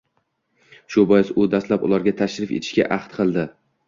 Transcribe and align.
Shu 0.93 1.03
bois 1.11 1.29
u 1.43 1.45
dastlab 1.55 1.85
ularga 1.89 2.13
tashrif 2.21 2.55
etishga 2.61 2.89
ahd 2.97 3.13
qildi: 3.19 3.45